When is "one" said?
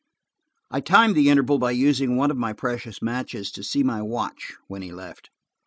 2.17-2.31